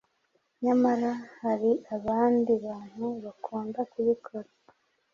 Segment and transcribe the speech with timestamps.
[0.63, 4.49] Nyamara hari abandi bantu bakunda kubikora.